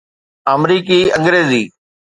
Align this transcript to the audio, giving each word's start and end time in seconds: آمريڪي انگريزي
آمريڪي 0.53 0.99
انگريزي 1.17 1.61